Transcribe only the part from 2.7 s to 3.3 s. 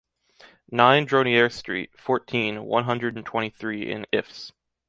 hundred and